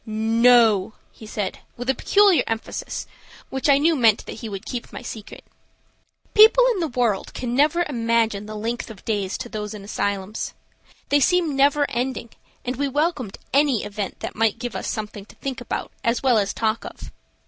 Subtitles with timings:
[0.03, 3.05] "No," he said, with a peculiar emphasis,
[3.51, 5.43] which I knew meant that he would keep my secret.
[6.33, 10.55] People in the world can never imagine the length of days to those in asylums.
[11.09, 12.31] They seemed never ending,
[12.65, 16.39] and we welcomed any event that might give us something to think about as well
[16.39, 17.11] as talk of.